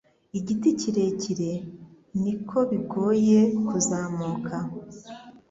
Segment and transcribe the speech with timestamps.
[0.37, 1.51] Igiti kirekire,
[2.21, 4.55] niko bigoye kuzamuka.